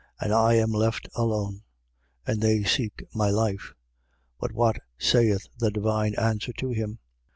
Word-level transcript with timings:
And 0.19 0.33
I 0.33 0.55
am 0.55 0.71
left 0.71 1.07
alone: 1.13 1.61
and 2.25 2.41
they 2.41 2.63
seek 2.63 3.03
my 3.13 3.29
life. 3.29 3.73
11:4. 4.39 4.39
But 4.39 4.51
what 4.53 4.77
saith 4.97 5.45
the 5.59 5.69
divine 5.69 6.15
answer 6.15 6.53
to 6.53 6.71
him? 6.71 6.97